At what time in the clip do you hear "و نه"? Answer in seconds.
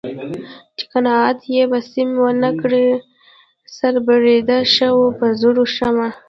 2.21-2.51